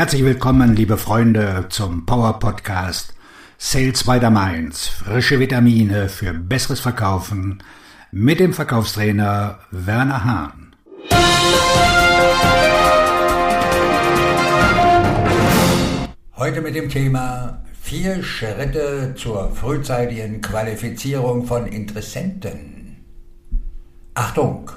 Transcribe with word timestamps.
Herzlich 0.00 0.24
willkommen, 0.24 0.74
liebe 0.74 0.96
Freunde, 0.96 1.66
zum 1.68 2.06
Power 2.06 2.38
Podcast 2.38 3.12
Sales 3.58 4.02
by 4.04 4.18
the 4.18 4.30
Mainz. 4.30 4.88
Frische 4.88 5.38
Vitamine 5.38 6.08
für 6.08 6.32
besseres 6.32 6.80
Verkaufen 6.80 7.62
mit 8.10 8.40
dem 8.40 8.54
Verkaufstrainer 8.54 9.58
Werner 9.70 10.24
Hahn. 10.24 10.74
Heute 16.34 16.62
mit 16.62 16.74
dem 16.74 16.88
Thema 16.88 17.62
vier 17.82 18.22
Schritte 18.22 19.14
zur 19.18 19.54
frühzeitigen 19.54 20.40
Qualifizierung 20.40 21.44
von 21.44 21.66
Interessenten. 21.66 23.04
Achtung, 24.14 24.70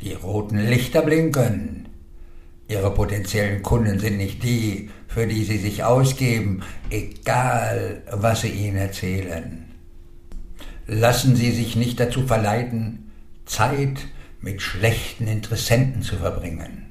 die 0.00 0.14
roten 0.14 0.58
Lichter 0.58 1.02
blinken. 1.02 1.81
Ihre 2.68 2.92
potenziellen 2.94 3.62
Kunden 3.62 3.98
sind 3.98 4.16
nicht 4.16 4.42
die, 4.42 4.90
für 5.08 5.26
die 5.26 5.44
Sie 5.44 5.58
sich 5.58 5.84
ausgeben, 5.84 6.62
egal 6.90 8.02
was 8.10 8.42
Sie 8.42 8.48
ihnen 8.48 8.76
erzählen. 8.76 9.64
Lassen 10.86 11.36
Sie 11.36 11.52
sich 11.52 11.76
nicht 11.76 12.00
dazu 12.00 12.26
verleiten, 12.26 13.10
Zeit 13.44 14.06
mit 14.40 14.62
schlechten 14.62 15.28
Interessenten 15.28 16.02
zu 16.02 16.16
verbringen. 16.16 16.90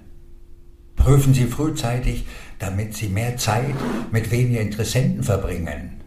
Prüfen 0.96 1.34
Sie 1.34 1.46
frühzeitig, 1.46 2.26
damit 2.60 2.96
Sie 2.96 3.10
mehr 3.10 3.38
Zeit 3.38 3.76
mit 4.12 4.32
weniger 4.32 4.62
Interessenten 4.62 5.24
verbringen. 5.24 6.02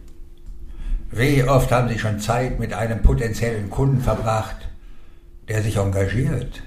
Wie 1.11 1.43
oft 1.43 1.71
haben 1.71 1.89
Sie 1.89 1.99
schon 1.99 2.19
Zeit 2.19 2.59
mit 2.59 2.73
einem 2.73 3.01
potenziellen 3.01 3.69
Kunden 3.69 4.01
verbracht, 4.01 4.69
der 5.47 5.61
sich 5.61 5.77
engagiert? 5.77 6.63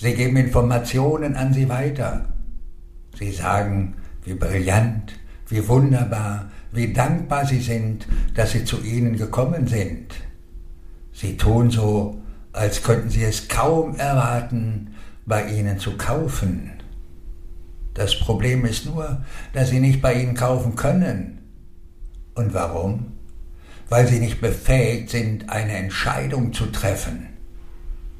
Sie 0.00 0.14
geben 0.14 0.38
Informationen 0.38 1.36
an 1.36 1.52
Sie 1.52 1.68
weiter. 1.68 2.24
Sie 3.18 3.32
sagen, 3.32 3.96
wie 4.24 4.32
brillant, 4.32 5.12
wie 5.48 5.68
wunderbar, 5.68 6.50
wie 6.72 6.90
dankbar 6.94 7.44
Sie 7.44 7.60
sind, 7.60 8.06
dass 8.34 8.52
Sie 8.52 8.64
zu 8.64 8.80
Ihnen 8.82 9.18
gekommen 9.18 9.66
sind. 9.66 10.14
Sie 11.12 11.36
tun 11.36 11.70
so, 11.70 12.18
als 12.54 12.82
könnten 12.82 13.10
Sie 13.10 13.24
es 13.24 13.48
kaum 13.48 13.94
erwarten, 13.96 14.94
bei 15.26 15.46
Ihnen 15.50 15.78
zu 15.78 15.98
kaufen. 15.98 16.70
Das 17.92 18.18
Problem 18.18 18.64
ist 18.64 18.86
nur, 18.86 19.22
dass 19.52 19.68
Sie 19.68 19.80
nicht 19.80 20.00
bei 20.00 20.14
Ihnen 20.14 20.34
kaufen 20.34 20.76
können. 20.76 21.40
Und 22.34 22.54
warum? 22.54 23.18
Weil 23.90 24.06
Sie 24.06 24.18
nicht 24.18 24.40
befähigt 24.40 25.10
sind, 25.10 25.50
eine 25.50 25.74
Entscheidung 25.74 26.54
zu 26.54 26.72
treffen. 26.72 27.26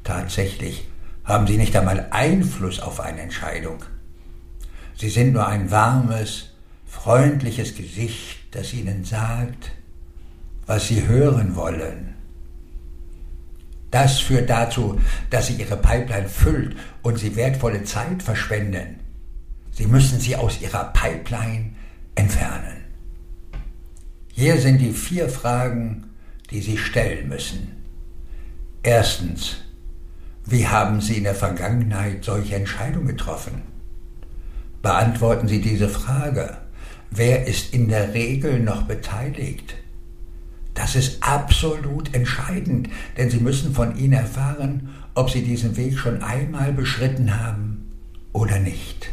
Tatsächlich 0.03 0.90
haben 1.23 1.47
Sie 1.47 1.57
nicht 1.57 1.75
einmal 1.75 2.07
Einfluss 2.11 2.79
auf 2.79 2.99
eine 2.99 3.21
Entscheidung. 3.21 3.83
Sie 4.95 5.09
sind 5.09 5.33
nur 5.33 5.47
ein 5.47 5.71
warmes, 5.71 6.49
freundliches 6.85 7.75
Gesicht, 7.75 8.39
das 8.51 8.73
Ihnen 8.73 9.03
sagt, 9.03 9.71
was 10.65 10.87
Sie 10.87 11.07
hören 11.07 11.55
wollen. 11.55 12.15
Das 13.91 14.19
führt 14.19 14.49
dazu, 14.49 14.99
dass 15.29 15.47
Sie 15.47 15.55
Ihre 15.55 15.77
Pipeline 15.77 16.29
füllt 16.29 16.75
und 17.01 17.19
Sie 17.19 17.35
wertvolle 17.35 17.83
Zeit 17.83 18.23
verschwenden. 18.23 18.99
Sie 19.71 19.85
müssen 19.85 20.19
sie 20.19 20.35
aus 20.35 20.61
Ihrer 20.61 20.91
Pipeline 20.93 21.71
entfernen. 22.15 22.85
Hier 24.33 24.59
sind 24.59 24.79
die 24.79 24.91
vier 24.91 25.29
Fragen, 25.29 26.11
die 26.49 26.61
Sie 26.61 26.77
stellen 26.77 27.29
müssen. 27.29 27.71
Erstens, 28.83 29.57
wie 30.45 30.67
haben 30.67 31.01
Sie 31.01 31.17
in 31.17 31.23
der 31.23 31.35
Vergangenheit 31.35 32.23
solche 32.23 32.55
Entscheidungen 32.55 33.07
getroffen? 33.07 33.61
Beantworten 34.81 35.47
Sie 35.47 35.61
diese 35.61 35.89
Frage. 35.89 36.57
Wer 37.11 37.45
ist 37.45 37.73
in 37.73 37.89
der 37.89 38.13
Regel 38.13 38.59
noch 38.59 38.83
beteiligt? 38.83 39.75
Das 40.73 40.95
ist 40.95 41.21
absolut 41.21 42.13
entscheidend, 42.15 42.89
denn 43.17 43.29
Sie 43.29 43.39
müssen 43.39 43.73
von 43.73 43.97
Ihnen 43.97 44.13
erfahren, 44.13 44.89
ob 45.13 45.29
Sie 45.29 45.43
diesen 45.43 45.77
Weg 45.77 45.99
schon 45.99 46.23
einmal 46.23 46.73
beschritten 46.73 47.39
haben 47.39 47.91
oder 48.33 48.59
nicht. 48.59 49.09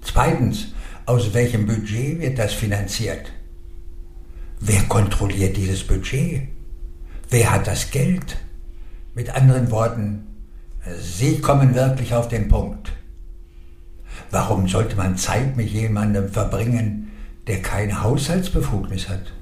Zweitens, 0.00 0.72
aus 1.06 1.34
welchem 1.34 1.66
Budget 1.66 2.20
wird 2.20 2.38
das 2.38 2.54
finanziert? 2.54 3.30
Wer 4.60 4.82
kontrolliert 4.84 5.56
dieses 5.56 5.86
Budget? 5.86 6.48
Wer 7.28 7.52
hat 7.52 7.66
das 7.66 7.90
Geld? 7.90 8.38
Mit 9.16 9.30
anderen 9.30 9.70
Worten, 9.70 10.26
Sie 11.00 11.38
kommen 11.38 11.76
wirklich 11.76 12.14
auf 12.14 12.26
den 12.26 12.48
Punkt. 12.48 12.90
Warum 14.32 14.66
sollte 14.66 14.96
man 14.96 15.16
Zeit 15.16 15.56
mit 15.56 15.68
jemandem 15.68 16.28
verbringen, 16.28 17.12
der 17.46 17.62
keine 17.62 18.02
Haushaltsbefugnis 18.02 19.08
hat? 19.08 19.32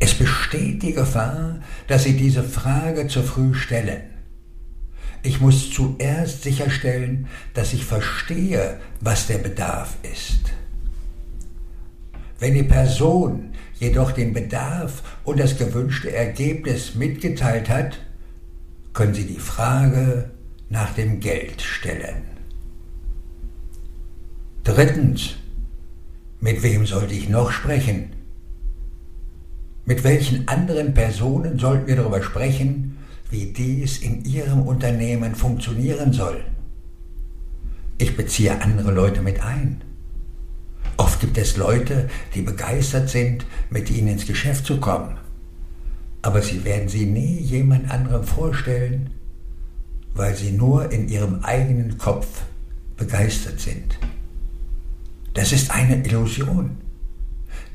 Es 0.00 0.14
besteht 0.14 0.82
die 0.82 0.92
Gefahr, 0.92 1.60
dass 1.86 2.02
Sie 2.02 2.16
diese 2.16 2.42
Frage 2.42 3.06
zu 3.06 3.22
früh 3.22 3.54
stellen. 3.54 4.02
Ich 5.22 5.40
muss 5.40 5.70
zuerst 5.70 6.42
sicherstellen, 6.42 7.28
dass 7.54 7.72
ich 7.72 7.84
verstehe, 7.84 8.80
was 9.00 9.28
der 9.28 9.38
Bedarf 9.38 9.96
ist. 10.02 10.52
Wenn 12.40 12.54
die 12.54 12.64
Person 12.64 13.52
jedoch 13.78 14.10
den 14.10 14.32
Bedarf 14.32 15.04
und 15.22 15.38
das 15.38 15.56
gewünschte 15.56 16.12
Ergebnis 16.12 16.96
mitgeteilt 16.96 17.68
hat, 17.68 18.00
können 18.98 19.14
Sie 19.14 19.26
die 19.26 19.38
Frage 19.38 20.28
nach 20.70 20.92
dem 20.92 21.20
Geld 21.20 21.62
stellen. 21.62 22.24
Drittens, 24.64 25.36
mit 26.40 26.64
wem 26.64 26.84
sollte 26.84 27.14
ich 27.14 27.28
noch 27.28 27.52
sprechen? 27.52 28.10
Mit 29.84 30.02
welchen 30.02 30.48
anderen 30.48 30.94
Personen 30.94 31.60
sollten 31.60 31.86
wir 31.86 31.94
darüber 31.94 32.24
sprechen, 32.24 32.98
wie 33.30 33.52
dies 33.52 33.98
in 33.98 34.24
Ihrem 34.24 34.62
Unternehmen 34.62 35.36
funktionieren 35.36 36.12
soll? 36.12 36.40
Ich 37.98 38.16
beziehe 38.16 38.60
andere 38.60 38.90
Leute 38.90 39.22
mit 39.22 39.44
ein. 39.44 39.80
Oft 40.96 41.20
gibt 41.20 41.38
es 41.38 41.56
Leute, 41.56 42.10
die 42.34 42.42
begeistert 42.42 43.08
sind, 43.08 43.46
mit 43.70 43.90
Ihnen 43.90 44.08
ins 44.08 44.26
Geschäft 44.26 44.66
zu 44.66 44.80
kommen 44.80 45.18
aber 46.22 46.42
sie 46.42 46.64
werden 46.64 46.88
sie 46.88 47.06
nie 47.06 47.40
jemand 47.40 47.90
anderem 47.90 48.24
vorstellen, 48.24 49.10
weil 50.14 50.34
sie 50.34 50.52
nur 50.52 50.90
in 50.90 51.08
ihrem 51.08 51.44
eigenen 51.44 51.98
Kopf 51.98 52.42
begeistert 52.96 53.60
sind. 53.60 53.98
Das 55.34 55.52
ist 55.52 55.70
eine 55.70 56.04
Illusion. 56.04 56.78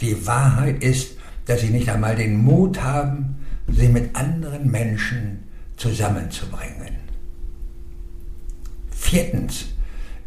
Die 0.02 0.28
Wahrheit 0.28 0.84
ist, 0.84 1.18
dass 1.46 1.62
sie 1.62 1.70
nicht 1.70 1.90
einmal 1.90 2.16
den 2.16 2.38
Mut 2.38 2.82
haben, 2.82 3.38
sie 3.68 3.88
mit 3.88 4.16
anderen 4.16 4.70
Menschen 4.70 5.44
zusammenzubringen. 5.78 6.96
Viertens, 8.92 9.66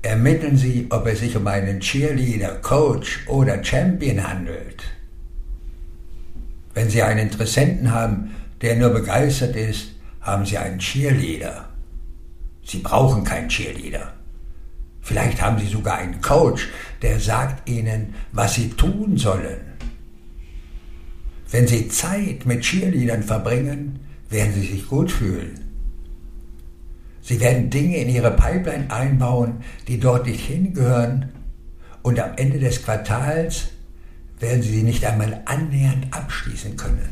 ermitteln 0.02 0.56
Sie, 0.56 0.86
ob 0.90 1.06
es 1.06 1.20
sich 1.20 1.36
um 1.36 1.46
einen 1.46 1.80
Cheerleader, 1.80 2.56
Coach 2.62 3.26
oder 3.26 3.62
Champion 3.62 4.26
handelt. 4.26 4.84
Wenn 6.76 6.90
Sie 6.90 7.02
einen 7.02 7.20
Interessenten 7.30 7.90
haben, 7.90 8.34
der 8.60 8.76
nur 8.76 8.90
begeistert 8.90 9.56
ist, 9.56 9.92
haben 10.20 10.44
Sie 10.44 10.58
einen 10.58 10.78
Cheerleader. 10.78 11.70
Sie 12.62 12.80
brauchen 12.80 13.24
keinen 13.24 13.48
Cheerleader. 13.48 14.12
Vielleicht 15.00 15.40
haben 15.40 15.58
Sie 15.58 15.68
sogar 15.68 15.96
einen 15.96 16.20
Coach, 16.20 16.68
der 17.00 17.18
sagt 17.18 17.66
Ihnen, 17.66 18.14
was 18.32 18.56
Sie 18.56 18.68
tun 18.68 19.16
sollen. 19.16 19.56
Wenn 21.50 21.66
Sie 21.66 21.88
Zeit 21.88 22.44
mit 22.44 22.60
Cheerleadern 22.60 23.22
verbringen, 23.22 24.00
werden 24.28 24.52
Sie 24.52 24.66
sich 24.66 24.86
gut 24.86 25.10
fühlen. 25.10 25.58
Sie 27.22 27.40
werden 27.40 27.70
Dinge 27.70 27.96
in 27.96 28.10
Ihre 28.10 28.32
Pipeline 28.32 28.90
einbauen, 28.90 29.62
die 29.88 29.98
dort 29.98 30.26
nicht 30.26 30.44
hingehören, 30.44 31.32
und 32.02 32.20
am 32.20 32.36
Ende 32.36 32.58
des 32.58 32.84
Quartals 32.84 33.68
werden 34.38 34.62
Sie 34.62 34.70
sie 34.70 34.82
nicht 34.82 35.04
einmal 35.04 35.42
annähernd 35.44 36.06
abschließen 36.10 36.76
können. 36.76 37.08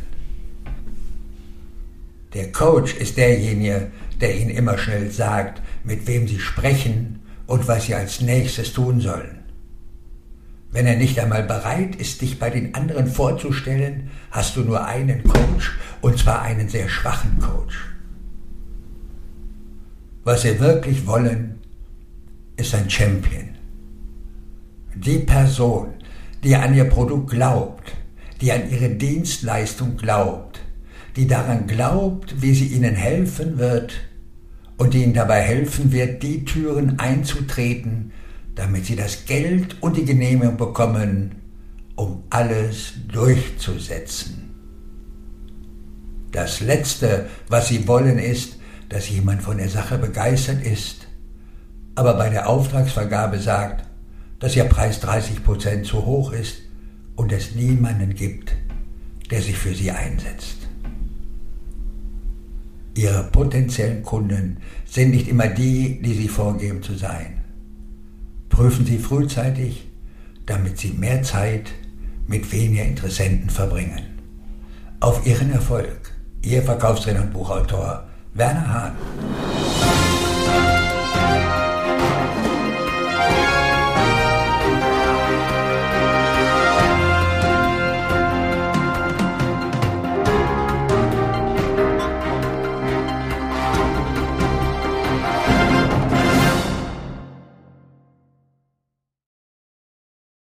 Der 2.35 2.51
Coach 2.53 2.95
ist 2.95 3.17
derjenige, 3.17 3.91
der 4.21 4.37
Ihnen 4.37 4.51
immer 4.51 4.77
schnell 4.77 5.11
sagt, 5.11 5.63
mit 5.85 6.07
wem 6.07 6.27
Sie 6.27 6.41
sprechen 6.41 7.21
und 7.47 7.69
was 7.69 7.87
Sie 7.87 7.95
als 7.95 8.21
nächstes 8.21 8.73
tun 8.73 9.01
sollen. 9.01 9.45
Wenn 10.73 10.87
er 10.87 10.97
nicht 10.97 11.21
einmal 11.21 11.45
bereit 11.45 11.95
ist, 11.95 12.21
dich 12.21 12.41
bei 12.41 12.51
den 12.51 12.75
anderen 12.75 13.07
vorzustellen, 13.07 14.11
hast 14.33 14.57
du 14.57 14.63
nur 14.63 14.85
einen 14.85 15.23
Coach, 15.23 15.79
und 16.01 16.19
zwar 16.19 16.43
einen 16.43 16.69
sehr 16.69 16.89
schwachen 16.89 17.39
Coach. 17.39 17.77
Was 20.25 20.43
Sie 20.43 20.59
wirklich 20.59 21.07
wollen, 21.07 21.61
ist 22.57 22.75
ein 22.75 22.91
Champion. 22.91 23.51
Die 24.97 25.19
Person, 25.19 25.95
die 26.45 26.57
an 26.57 26.75
ihr 26.75 26.85
Produkt 26.85 27.31
glaubt, 27.31 27.93
die 28.41 28.53
an 28.53 28.71
ihre 28.71 28.91
Dienstleistung 28.91 29.97
glaubt, 29.97 30.61
die 31.17 31.27
daran 31.27 31.67
glaubt, 31.67 32.43
wie 32.43 32.55
sie 32.55 32.67
ihnen 32.67 32.95
helfen 32.95 33.59
wird 33.59 33.95
und 34.77 34.95
die 34.95 35.03
ihnen 35.03 35.15
dabei 35.15 35.41
helfen 35.41 35.93
wird, 35.93 36.23
die 36.23 36.45
Türen 36.45 36.99
einzutreten, 36.99 38.13
damit 38.55 38.87
Sie 38.87 38.97
das 38.97 39.25
Geld 39.27 39.83
und 39.83 39.97
die 39.97 40.05
Genehmigung 40.05 40.57
bekommen, 40.57 41.37
um 41.97 42.25
alles 42.31 42.95
durchzusetzen. 43.13 44.55
Das 46.31 46.61
Letzte, 46.61 47.27
was 47.49 47.69
Sie 47.69 47.87
wollen, 47.89 48.19
ist, 48.19 48.59
dass 48.89 49.09
jemand 49.09 49.43
von 49.43 49.59
der 49.59 49.69
Sache 49.69 49.99
begeistert 49.99 50.65
ist, 50.65 51.07
aber 51.95 52.15
bei 52.15 52.29
der 52.29 52.49
Auftragsvergabe 52.49 53.39
sagt, 53.39 53.87
dass 54.45 54.57
Ihr 54.57 54.65
Preis 54.65 55.01
30 55.01 55.43
Prozent 55.43 55.87
zu 55.87 56.05
hoch 56.05 56.31
ist 56.31 56.57
und 57.17 57.33
es 57.33 57.55
niemanden 57.55 58.15
gibt, 58.15 58.55
der 59.31 59.41
sich 59.41 59.57
für 59.57 59.75
Sie 59.75 59.91
einsetzt. 59.91 60.59
Ihre 62.95 63.25
potenziellen 63.25 64.03
Kunden 64.03 64.59
sind 64.85 65.13
nicht 65.13 65.29
immer 65.29 65.47
die, 65.47 65.99
die 66.03 66.13
Sie 66.13 66.29
vorgeben 66.29 66.83
zu 66.83 66.93
sein. 66.93 67.43
Prüfen 68.51 68.85
Sie 68.85 68.99
frühzeitig, 68.99 69.89
damit 70.45 70.77
Sie 70.77 70.91
mehr 70.91 71.23
Zeit 71.23 71.71
mit 72.27 72.53
weniger 72.53 72.85
Interessenten 72.85 73.49
verbringen. 73.49 74.03
Auf 75.01 75.27
Ihren 75.27 75.53
Erfolg, 75.53 76.13
Ihr 76.43 76.63
Verkaufstrainer 76.63 77.23
und 77.23 77.33
Buchautor 77.33 78.07
Werner 78.35 78.69
Hahn. 78.69 80.24